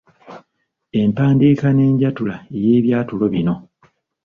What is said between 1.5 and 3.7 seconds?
n'enjatula ey’ebyatulo bino.